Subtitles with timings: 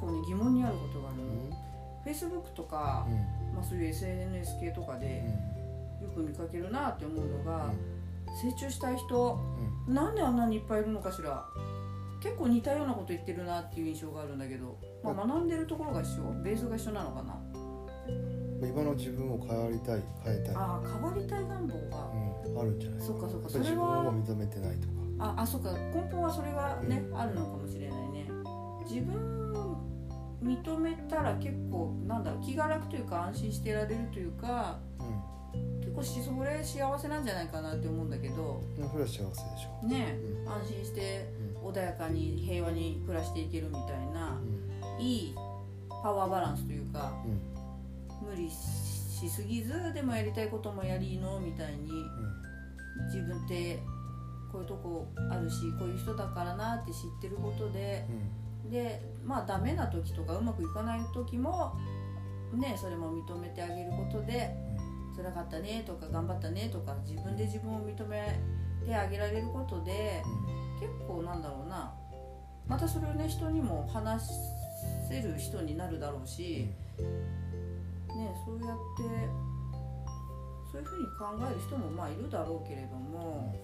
[0.00, 1.56] 構ね疑問にあることがあるの、
[2.04, 3.10] Facebook とか、う
[3.52, 3.54] ん。
[3.54, 5.24] まあ、そういう SNS 系とかで
[6.02, 7.72] よく見かけるなって思うのが、
[8.42, 9.38] 成長したい人
[9.88, 9.94] うん。
[9.94, 11.44] なんであんなにいっぱいいるのかしら。
[12.22, 16.42] 結構似たようなこと言ってるなっていう印象があるんだけど、まあ、学んでるところが一緒？
[16.42, 17.38] ベースが一緒なのかな？
[18.08, 22.10] うん今の自分を変わりたい変えたい、ああ変わりたい願望が。
[22.48, 23.00] うん、あるんじゃない？
[23.00, 23.48] そっかそっか。
[23.48, 24.94] やぱり自分を認めてないとか。
[25.18, 25.72] ああそっか。
[25.72, 28.26] 根本はそれがね、うあるのかもしれないね。
[28.88, 29.18] 自分を
[30.62, 35.02] 認めたら結構なんだろう気が楽というか安心していられるというかう
[35.80, 38.34] 結構しそれ幸せなんじゃないかなって思うんだけど。
[38.34, 40.52] んそれは幸せでしょねうん。
[40.52, 41.28] 安心して
[41.62, 44.38] うん穏やかに平和に暮らしていけるみたいな
[44.98, 45.02] うん。
[45.02, 45.34] いい
[46.02, 48.28] パワーバランスというかうん。
[48.28, 52.04] 無理しすぎずでもやりたいこともやりのみたいに
[53.06, 53.78] 自分って
[54.52, 61.74] こういうとこあるしこういう人だからなって知ってることでうんでまあダメな時とかうまくいかない時も
[62.54, 64.54] ねそれも認めてあげることで
[65.16, 68.38] 辛かったねとか頑張ったねとか自分で自分を認め
[68.86, 70.22] てあげられることで
[70.80, 71.92] 結構なんだろうな
[72.68, 74.28] またそれをね人にも話
[75.08, 79.02] せる人になるだろうし、ね、そうやって
[80.70, 83.54] そういうふうに考える人もまあいるだろうけれども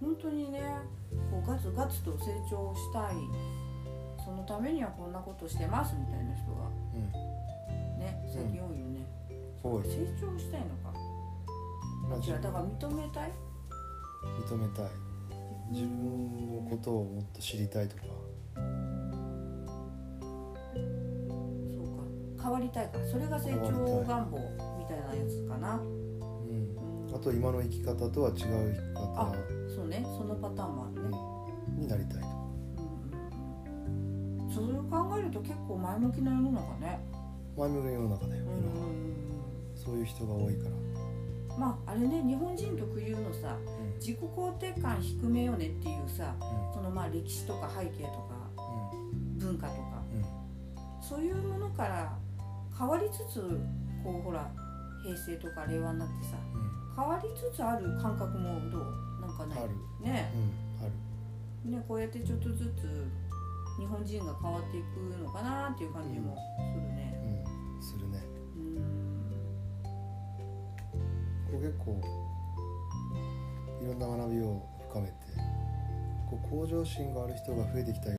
[0.00, 0.62] 本当にね
[1.30, 3.14] こうガツガツと成長したい
[4.26, 7.04] そのためにはこんなことしてますみたいな人がうん。
[7.04, 7.12] うん
[8.00, 9.06] ね最近多いよね、
[9.62, 9.84] 多い。
[9.84, 10.92] 成長したいのか。
[12.10, 13.32] まあ違うだから認めたい？
[14.50, 14.86] 認めたい。
[15.70, 18.02] 自分のことをもっと知りたいとか。
[18.04, 18.60] そ
[21.80, 21.84] う
[22.36, 22.42] か。
[22.42, 22.98] 変わりたいか。
[23.10, 24.38] それが成長願望
[24.78, 25.76] みたいなやつかな。
[25.76, 25.86] うん。
[25.88, 28.46] うんあと今の生き方とは違う生き
[29.16, 29.32] あ方
[29.74, 30.04] そうね。
[30.18, 31.16] そのパターンもあるね、
[35.36, 36.98] と結構前向きな世の中ね、
[37.56, 38.44] 前向きな世の中だよ。
[38.44, 38.50] うん。
[38.50, 38.86] うん今は
[39.76, 40.70] そういう人が多いから。
[41.54, 43.94] うん、まああれね日本人特有のさうん。
[43.98, 46.74] 自己肯定感低めよねっていうさうん。
[46.74, 48.50] そのまあ歴史とか背景とか
[49.36, 50.02] 文化とか。
[50.14, 50.24] うん。
[51.02, 52.16] そういうものから
[52.76, 53.40] 変わりつつ
[54.02, 54.50] こうほら
[55.04, 56.96] 平成とか令和になってさうん。
[56.96, 59.20] 変わりつつある感覚もどう？
[59.20, 59.58] なんかない？
[59.58, 59.74] ある。
[60.00, 60.32] ね
[61.64, 63.06] ねこうやってちょっとずつ
[63.78, 67.20] 日本人が変わっていくのかなっていう感じもするね。
[67.76, 67.82] うん。
[67.82, 68.22] するね。
[68.56, 69.82] うん。
[71.50, 72.00] こう結構
[73.82, 75.14] いろんな学びを深めて
[76.28, 78.10] こう向上心がある人が増えてきた